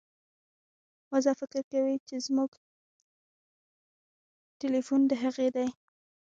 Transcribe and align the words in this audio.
وزه 1.11 1.33
فکر 1.41 1.61
کوي 1.73 1.95
چې 2.07 2.15
زموږ 2.27 2.51
ټیلیفون 4.59 5.01
د 5.07 5.11
هغې 5.23 5.49
دی. 5.55 5.67